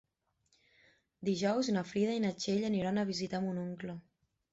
[1.29, 3.97] Dijous na Frida i na Txell aniran a visitar mon oncle.